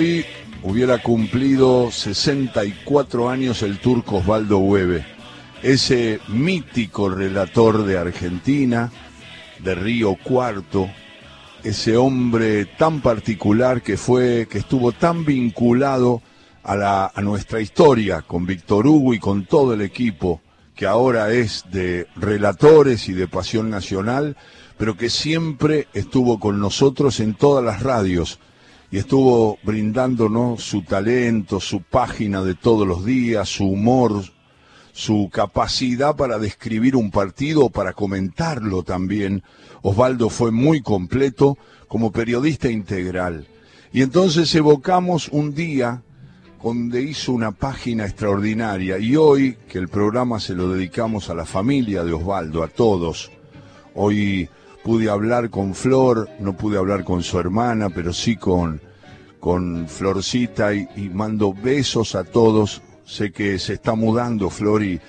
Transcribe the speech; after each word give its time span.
Hoy 0.00 0.24
hubiera 0.62 1.02
cumplido 1.02 1.90
64 1.90 3.28
años 3.28 3.60
el 3.60 3.78
turco 3.80 4.16
Osvaldo 4.16 4.56
Hueve, 4.56 5.04
ese 5.62 6.20
mítico 6.28 7.10
relator 7.10 7.84
de 7.84 7.98
Argentina, 7.98 8.90
de 9.62 9.74
Río 9.74 10.16
Cuarto, 10.16 10.88
ese 11.62 11.98
hombre 11.98 12.64
tan 12.64 13.02
particular 13.02 13.82
que 13.82 13.98
fue, 13.98 14.48
que 14.50 14.56
estuvo 14.56 14.92
tan 14.92 15.26
vinculado 15.26 16.22
a, 16.62 16.76
la, 16.76 17.12
a 17.14 17.20
nuestra 17.20 17.60
historia 17.60 18.22
con 18.22 18.46
Víctor 18.46 18.86
Hugo 18.86 19.12
y 19.12 19.18
con 19.18 19.44
todo 19.44 19.74
el 19.74 19.82
equipo 19.82 20.40
que 20.74 20.86
ahora 20.86 21.30
es 21.30 21.66
de 21.70 22.06
relatores 22.16 23.06
y 23.10 23.12
de 23.12 23.28
Pasión 23.28 23.68
Nacional, 23.68 24.38
pero 24.78 24.96
que 24.96 25.10
siempre 25.10 25.88
estuvo 25.92 26.40
con 26.40 26.58
nosotros 26.58 27.20
en 27.20 27.34
todas 27.34 27.62
las 27.62 27.82
radios 27.82 28.40
y 28.90 28.98
estuvo 28.98 29.58
brindándonos 29.62 30.62
su 30.64 30.82
talento, 30.82 31.60
su 31.60 31.82
página 31.82 32.42
de 32.42 32.54
todos 32.54 32.86
los 32.86 33.04
días, 33.04 33.48
su 33.48 33.64
humor, 33.66 34.24
su 34.92 35.30
capacidad 35.32 36.16
para 36.16 36.38
describir 36.38 36.96
un 36.96 37.10
partido, 37.10 37.70
para 37.70 37.92
comentarlo 37.92 38.82
también. 38.82 39.44
Osvaldo 39.82 40.28
fue 40.28 40.50
muy 40.50 40.82
completo 40.82 41.56
como 41.86 42.10
periodista 42.10 42.68
integral. 42.68 43.46
Y 43.92 44.02
entonces 44.02 44.52
evocamos 44.54 45.28
un 45.28 45.54
día 45.54 46.02
donde 46.62 47.02
hizo 47.02 47.32
una 47.32 47.52
página 47.52 48.04
extraordinaria 48.04 48.98
y 48.98 49.16
hoy 49.16 49.56
que 49.68 49.78
el 49.78 49.88
programa 49.88 50.40
se 50.40 50.54
lo 50.54 50.68
dedicamos 50.68 51.30
a 51.30 51.34
la 51.34 51.46
familia 51.46 52.04
de 52.04 52.12
Osvaldo, 52.12 52.62
a 52.62 52.68
todos. 52.68 53.30
Hoy 53.94 54.48
pude 54.84 55.08
hablar 55.08 55.50
con 55.50 55.74
Flor, 55.74 56.28
no 56.38 56.56
pude 56.56 56.78
hablar 56.78 57.04
con 57.04 57.22
su 57.22 57.38
hermana, 57.38 57.90
pero 57.90 58.12
sí 58.12 58.36
con, 58.36 58.80
con 59.40 59.88
Florcita 59.88 60.74
y, 60.74 61.10
mando 61.12 61.52
besos 61.52 62.14
a 62.14 62.24
todos. 62.24 62.82
Sé 63.04 63.32
que 63.32 63.58
se 63.58 63.72
está 63.72 63.94
mudando 63.94 64.50
Flor 64.50 64.84
y, 64.84 65.00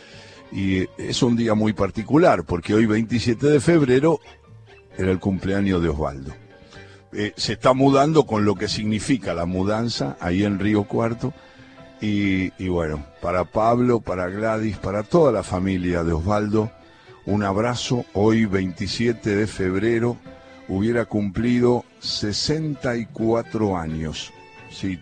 es 0.97 1.23
un 1.23 1.37
día 1.37 1.53
muy 1.53 1.71
particular 1.71 2.43
porque 2.43 2.73
hoy 2.73 2.85
27 2.85 3.47
de 3.47 3.59
febrero 3.61 4.19
era 4.97 5.11
el 5.11 5.19
cumpleaños 5.19 5.81
de 5.81 5.89
Osvaldo. 5.89 6.33
Eh, 7.13 7.33
se 7.37 7.53
está 7.53 7.73
mudando 7.73 8.25
con 8.25 8.43
lo 8.43 8.55
que 8.55 8.67
significa 8.67 9.33
la 9.33 9.45
mudanza 9.45 10.17
ahí 10.19 10.43
en 10.43 10.59
Río 10.59 10.85
Cuarto. 10.85 11.33
Y, 12.01 12.51
y, 12.61 12.67
bueno, 12.67 13.05
para 13.21 13.45
Pablo, 13.45 14.01
para 14.01 14.27
Gladys, 14.27 14.77
para 14.77 15.03
toda 15.03 15.31
la 15.31 15.43
familia 15.43 16.03
de 16.03 16.13
Osvaldo, 16.13 16.71
un 17.25 17.43
abrazo. 17.43 18.05
Hoy, 18.13 18.45
27 18.45 19.35
de 19.35 19.47
febrero, 19.47 20.17
hubiera 20.67 21.05
cumplido 21.05 21.85
64 21.99 23.77
años. 23.77 24.31
Sí, 24.69 24.99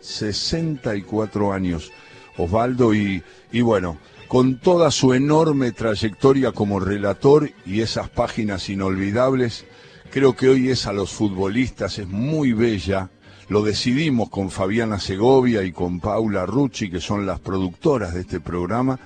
64 0.00 1.52
años 1.52 1.90
Osvaldo 2.36 2.94
y, 2.94 3.22
y 3.52 3.60
bueno, 3.60 3.98
con 4.28 4.58
toda 4.58 4.90
su 4.90 5.14
enorme 5.14 5.72
trayectoria 5.72 6.52
como 6.52 6.80
relator 6.80 7.50
y 7.64 7.80
esas 7.80 8.08
páginas 8.08 8.68
inolvidables, 8.68 9.64
creo 10.10 10.34
que 10.34 10.48
hoy 10.48 10.70
es 10.70 10.86
a 10.86 10.92
los 10.92 11.10
futbolistas, 11.10 11.98
es 11.98 12.08
muy 12.08 12.52
bella. 12.52 13.10
Lo 13.48 13.62
decidimos 13.62 14.30
con 14.30 14.50
Fabiana 14.50 14.98
Segovia 14.98 15.62
y 15.62 15.72
con 15.72 16.00
Paula 16.00 16.46
Rucci, 16.46 16.90
que 16.90 17.00
son 17.00 17.26
las 17.26 17.40
productoras 17.40 18.14
de 18.14 18.22
este 18.22 18.40
programa, 18.40 18.98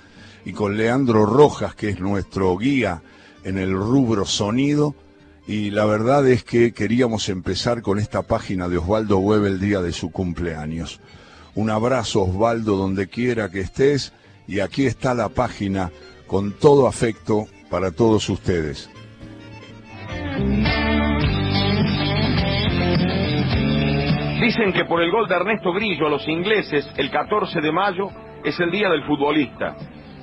y 0.44 0.52
con 0.52 0.76
Leandro 0.76 1.26
Rojas, 1.26 1.74
que 1.74 1.90
es 1.90 2.00
nuestro 2.00 2.56
guía 2.56 3.02
en 3.44 3.58
el 3.58 3.72
rubro 3.72 4.24
sonido. 4.24 4.94
Y 5.48 5.70
la 5.70 5.86
verdad 5.86 6.28
es 6.28 6.44
que 6.44 6.74
queríamos 6.74 7.30
empezar 7.30 7.80
con 7.80 7.98
esta 7.98 8.20
página 8.20 8.68
de 8.68 8.76
Osvaldo 8.76 9.16
Web 9.16 9.46
el 9.46 9.58
día 9.58 9.80
de 9.80 9.92
su 9.92 10.12
cumpleaños. 10.12 11.00
Un 11.54 11.70
abrazo 11.70 12.24
Osvaldo 12.24 12.76
donde 12.76 13.08
quiera 13.08 13.48
que 13.48 13.60
estés 13.60 14.12
y 14.46 14.60
aquí 14.60 14.84
está 14.84 15.14
la 15.14 15.30
página 15.30 15.90
con 16.26 16.52
todo 16.52 16.86
afecto 16.86 17.46
para 17.70 17.92
todos 17.92 18.28
ustedes. 18.28 18.90
Dicen 24.42 24.74
que 24.74 24.84
por 24.84 25.00
el 25.00 25.10
gol 25.10 25.26
de 25.28 25.34
Ernesto 25.34 25.72
Grillo 25.72 26.08
a 26.08 26.10
los 26.10 26.28
ingleses, 26.28 26.86
el 26.98 27.10
14 27.10 27.62
de 27.62 27.72
mayo 27.72 28.10
es 28.44 28.60
el 28.60 28.70
día 28.70 28.90
del 28.90 29.06
futbolista. 29.06 29.76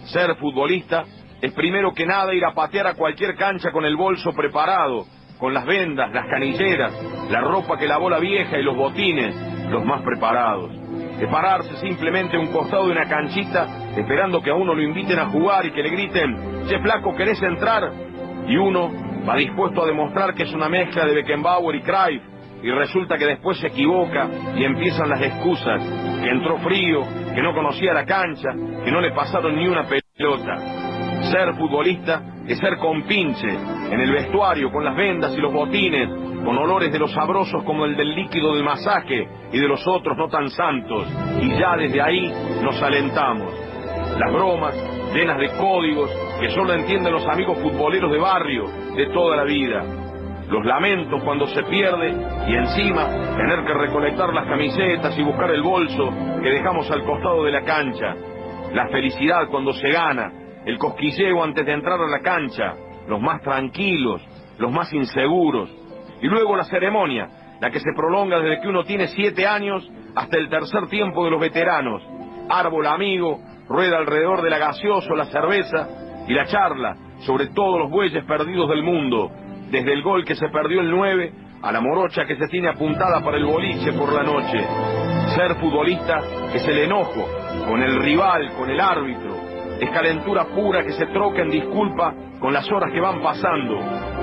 Ser 0.06 0.36
futbolista 0.36 1.04
es 1.46 1.54
primero 1.54 1.94
que 1.94 2.08
nada 2.08 2.34
ir 2.34 2.44
a 2.44 2.56
patear 2.56 2.88
a 2.88 2.96
cualquier 2.96 3.36
cancha 3.36 3.72
con 3.72 3.86
el 3.86 3.96
bolso 3.96 4.34
preparado, 4.34 5.06
con 5.38 5.54
las 5.54 5.64
vendas, 5.64 6.12
las 6.12 6.26
canilleras, 6.28 6.92
la 7.30 7.40
ropa 7.42 7.78
que 7.78 7.88
lavó 7.88 8.10
la 8.10 8.18
vieja 8.18 8.58
y 8.58 8.64
los 8.64 8.76
botines, 8.76 9.36
los 9.70 9.86
más 9.86 10.02
preparados. 10.02 10.72
De 11.20 11.28
pararse 11.28 11.78
simplemente 11.78 12.36
a 12.36 12.40
un 12.40 12.52
costado 12.52 12.88
de 12.88 12.94
una 12.94 13.08
canchita 13.08 13.68
esperando 13.96 14.42
que 14.42 14.50
a 14.50 14.56
uno 14.56 14.74
lo 14.74 14.82
inviten 14.82 15.20
a 15.20 15.28
jugar 15.28 15.68
y 15.68 15.72
que 15.72 15.84
le 15.84 15.90
griten, 15.90 16.66
che 16.68 16.80
flaco, 16.80 17.16
¿querés 17.16 17.40
entrar? 17.44 17.92
Y 18.48 18.58
uno 18.58 18.92
va 19.28 19.36
dispuesto 19.36 19.84
a 19.84 19.86
demostrar 19.86 20.34
que 20.34 20.44
es 20.44 20.54
una 20.54 20.68
mezcla 20.68 21.06
de 21.06 21.14
Beckenbauer 21.14 21.76
y 21.76 21.82
Cruyff 21.82 22.24
y 22.64 22.72
resulta 22.72 23.20
que 23.20 23.28
después 23.28 23.60
se 23.60 23.68
equivoca 23.68 24.28
y 24.56 24.64
empiezan 24.64 25.10
las 25.10 25.22
excusas, 25.22 25.80
que 26.24 26.30
entró 26.30 26.58
frío, 26.58 27.02
que 27.36 27.42
no 27.44 27.54
conocía 27.54 27.94
la 27.94 28.04
cancha, 28.04 28.50
que 28.84 28.92
no 28.92 29.00
le 29.00 29.12
pasaron 29.12 29.56
ni 29.56 29.68
una 29.68 29.84
pelota. 29.84 30.85
Ser 31.32 31.56
futbolista 31.56 32.22
es 32.48 32.60
ser 32.60 32.78
compinche, 32.78 33.50
en 33.50 34.00
el 34.00 34.12
vestuario, 34.12 34.72
con 34.72 34.86
las 34.86 34.96
vendas 34.96 35.36
y 35.36 35.42
los 35.42 35.52
botines, 35.52 36.08
con 36.46 36.58
olores 36.58 36.92
de 36.92 37.00
los 37.00 37.12
sabrosos 37.12 37.64
como 37.64 37.86
el 37.86 37.96
del 37.96 38.14
líquido 38.14 38.54
del 38.54 38.64
masaje 38.64 39.28
y 39.52 39.60
de 39.60 39.68
los 39.68 39.86
otros 39.88 40.16
no 40.16 40.28
tan 40.28 40.50
santos, 40.50 41.08
y 41.42 41.50
ya 41.58 41.76
desde 41.76 42.02
ahí 42.02 42.32
nos 42.62 42.82
alentamos. 42.82 43.52
Las 44.20 44.32
bromas, 44.32 44.76
llenas 45.14 45.40
de 45.40 45.50
códigos 45.58 46.12
que 46.40 46.50
solo 46.50 46.74
entienden 46.74 47.14
los 47.14 47.28
amigos 47.28 47.58
futboleros 47.60 48.12
de 48.12 48.20
barrio 48.20 48.66
de 48.96 49.08
toda 49.08 49.38
la 49.38 49.44
vida. 49.44 49.84
Los 50.50 50.64
lamentos 50.64 51.24
cuando 51.24 51.48
se 51.48 51.64
pierde 51.64 52.14
y 52.48 52.54
encima 52.54 53.08
tener 53.36 53.66
que 53.66 53.74
recolectar 53.74 54.32
las 54.32 54.46
camisetas 54.48 55.18
y 55.18 55.24
buscar 55.24 55.50
el 55.50 55.64
bolso 55.64 56.14
que 56.44 56.50
dejamos 56.50 56.90
al 56.92 57.04
costado 57.04 57.44
de 57.44 57.52
la 57.52 57.64
cancha, 57.64 58.16
la 58.72 58.88
felicidad 58.90 59.48
cuando 59.50 59.74
se 59.74 59.90
gana, 59.90 60.32
el 60.66 60.78
cosquilleo 60.78 61.44
antes 61.44 61.66
de 61.66 61.74
entrar 61.74 62.00
a 62.00 62.08
la 62.08 62.20
cancha, 62.20 62.76
los 63.08 63.22
más 63.22 63.42
tranquilos, 63.42 64.22
los 64.58 64.72
más 64.72 64.92
inseguros, 64.94 65.70
y 66.22 66.28
luego 66.28 66.56
la 66.56 66.64
ceremonia, 66.64 67.30
la 67.62 67.70
que 67.70 67.80
se 67.80 67.94
prolonga 67.96 68.40
desde 68.40 68.62
que 68.62 68.68
uno 68.68 68.84
tiene 68.84 69.08
siete 69.08 69.46
años 69.48 69.88
hasta 70.16 70.38
el 70.38 70.50
tercer 70.50 70.88
tiempo 70.88 71.24
de 71.26 71.32
los 71.32 71.40
veteranos, 71.40 72.02
árbol 72.50 72.88
amigo, 72.88 73.40
rueda 73.68 73.98
alrededor 73.98 74.42
de 74.42 74.50
la 74.50 74.60
la 74.60 75.26
cerveza 75.26 75.88
y 76.28 76.34
la 76.34 76.46
charla 76.46 76.96
sobre 77.20 77.48
todos 77.48 77.80
los 77.80 77.92
bueyes 77.92 78.24
perdidos 78.26 78.70
del 78.70 78.84
mundo, 78.84 79.32
desde 79.70 79.94
el 79.94 80.04
gol 80.04 80.26
que 80.26 80.36
se 80.36 80.50
perdió 80.50 80.82
el 80.82 80.92
9 80.92 81.34
a 81.62 81.72
la 81.72 81.82
morocha 81.82 82.26
que 82.26 82.36
se 82.36 82.48
tiene 82.48 82.70
apuntada 82.70 83.24
para 83.24 83.38
el 83.38 83.46
boliche 83.46 83.94
por 83.94 84.12
la 84.12 84.24
noche. 84.24 84.60
Ser 85.36 85.56
futbolista 85.56 86.22
es 86.54 86.68
el 86.68 86.80
enojo 86.80 87.26
con 87.68 87.82
el 87.82 88.02
rival, 88.02 88.54
con 88.54 88.70
el 88.70 88.80
árbitro. 88.80 89.35
Es 89.80 89.90
calentura 89.90 90.46
pura 90.46 90.84
que 90.84 90.94
se 90.94 91.06
troca 91.08 91.42
en 91.42 91.50
disculpa 91.50 92.14
con 92.40 92.54
las 92.54 92.70
horas 92.72 92.92
que 92.94 93.02
van 93.02 93.22
pasando. 93.22 93.80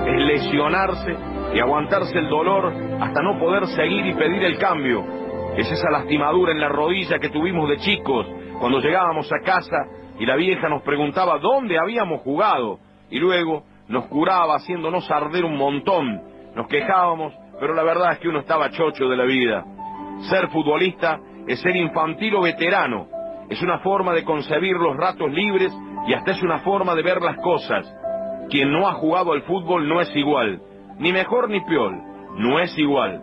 Es 0.06 0.16
lesionarse 0.24 1.16
y 1.54 1.60
aguantarse 1.60 2.18
el 2.18 2.28
dolor 2.28 2.72
hasta 3.00 3.22
no 3.22 3.38
poder 3.38 3.66
seguir 3.68 4.06
y 4.06 4.14
pedir 4.14 4.42
el 4.44 4.58
cambio. 4.58 5.04
Es 5.56 5.70
esa 5.70 5.90
lastimadura 5.90 6.52
en 6.52 6.60
la 6.60 6.68
rodilla 6.68 7.18
que 7.18 7.28
tuvimos 7.28 7.68
de 7.68 7.76
chicos 7.78 8.26
cuando 8.58 8.80
llegábamos 8.80 9.30
a 9.32 9.44
casa 9.44 9.76
y 10.18 10.24
la 10.24 10.36
vieja 10.36 10.68
nos 10.68 10.82
preguntaba 10.82 11.38
dónde 11.38 11.78
habíamos 11.78 12.20
jugado 12.22 12.78
y 13.10 13.18
luego 13.18 13.64
nos 13.88 14.06
curaba 14.06 14.56
haciéndonos 14.56 15.10
arder 15.10 15.44
un 15.44 15.56
montón, 15.56 16.22
nos 16.54 16.66
quejábamos, 16.68 17.34
pero 17.60 17.74
la 17.74 17.82
verdad 17.82 18.12
es 18.12 18.18
que 18.20 18.28
uno 18.28 18.40
estaba 18.40 18.70
chocho 18.70 19.08
de 19.08 19.16
la 19.16 19.24
vida. 19.24 19.64
Ser 20.30 20.48
futbolista 20.48 21.18
es 21.46 21.60
ser 21.60 21.76
infantil 21.76 22.36
o 22.36 22.42
veterano, 22.42 23.08
es 23.52 23.62
una 23.62 23.78
forma 23.80 24.12
de 24.14 24.24
concebir 24.24 24.76
los 24.76 24.96
ratos 24.96 25.30
libres 25.30 25.72
y 26.06 26.14
hasta 26.14 26.32
es 26.32 26.42
una 26.42 26.60
forma 26.60 26.94
de 26.94 27.02
ver 27.02 27.20
las 27.20 27.36
cosas. 27.36 27.86
Quien 28.48 28.72
no 28.72 28.88
ha 28.88 28.94
jugado 28.94 29.32
al 29.32 29.42
fútbol 29.42 29.88
no 29.88 30.00
es 30.00 30.14
igual, 30.16 30.60
ni 30.98 31.12
mejor 31.12 31.50
ni 31.50 31.60
peor, 31.60 31.92
no 32.36 32.60
es 32.60 32.76
igual. 32.78 33.22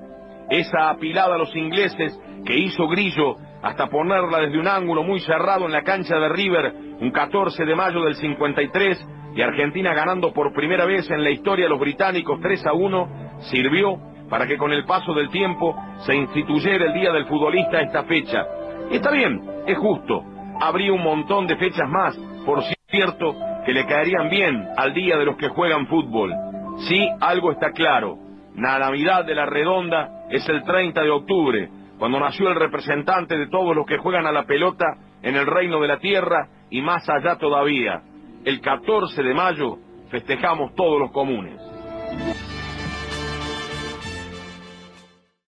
Esa 0.50 0.92
apilada 0.92 1.36
a 1.36 1.38
los 1.38 1.56
ingleses 1.56 2.20
que 2.46 2.58
hizo 2.58 2.88
Grillo 2.88 3.36
hasta 3.62 3.88
ponerla 3.88 4.40
desde 4.40 4.60
un 4.60 4.68
ángulo 4.68 5.04
muy 5.04 5.20
cerrado 5.20 5.66
en 5.66 5.72
la 5.72 5.82
cancha 5.82 6.16
de 6.18 6.30
River 6.30 6.74
un 7.02 7.12
14 7.12 7.66
de 7.66 7.76
mayo 7.76 8.02
del 8.02 8.16
53 8.16 9.08
y 9.36 9.42
Argentina 9.42 9.94
ganando 9.94 10.32
por 10.32 10.54
primera 10.54 10.86
vez 10.86 11.10
en 11.10 11.24
la 11.24 11.32
historia 11.32 11.66
de 11.66 11.70
los 11.70 11.80
británicos 11.80 12.40
3 12.42 12.66
a 12.68 12.74
1, 12.74 13.10
sirvió 13.52 13.98
para 14.30 14.46
que 14.46 14.58
con 14.58 14.72
el 14.72 14.86
paso 14.86 15.14
del 15.14 15.30
tiempo 15.30 15.76
se 16.06 16.16
instituyera 16.16 16.86
el 16.86 16.94
Día 16.94 17.12
del 17.12 17.26
Futbolista 17.26 17.82
esta 17.82 18.04
fecha. 18.04 18.46
Está 18.96 19.12
bien, 19.12 19.42
es 19.68 19.78
justo, 19.78 20.24
habría 20.60 20.94
un 20.94 21.04
montón 21.04 21.48
de 21.48 21.58
fechas 21.58 21.90
más, 21.90 22.18
por 22.46 22.64
cierto, 22.90 23.36
que 23.66 23.74
le 23.74 23.86
caerían 23.86 24.30
bien 24.30 24.68
al 24.78 24.94
Día 24.94 25.18
de 25.18 25.26
los 25.26 25.38
que 25.38 25.50
juegan 25.50 25.88
fútbol. 25.88 26.34
Sí, 26.88 27.08
algo 27.20 27.52
está 27.52 27.72
claro, 27.72 28.18
la 28.56 28.80
Navidad 28.80 29.26
de 29.26 29.36
la 29.36 29.46
Redonda 29.46 30.26
es 30.30 30.48
el 30.50 30.64
30 30.64 31.02
de 31.02 31.10
octubre, 31.10 31.70
cuando 31.98 32.20
nació 32.20 32.50
el 32.50 32.56
representante 32.56 33.38
de 33.38 33.48
todos 33.48 33.76
los 33.76 33.86
que 33.86 33.98
juegan 33.98 34.26
a 34.26 34.32
la 34.32 34.46
pelota 34.46 34.86
en 35.22 35.36
el 35.36 35.46
reino 35.46 35.80
de 35.82 35.88
la 35.88 36.00
tierra 36.00 36.48
y 36.70 36.82
más 36.82 37.08
allá 37.10 37.38
todavía. 37.38 38.02
El 38.46 38.62
14 38.62 39.22
de 39.22 39.34
mayo 39.34 39.78
festejamos 40.10 40.74
todos 40.76 41.00
los 41.00 41.12
comunes. 41.12 41.60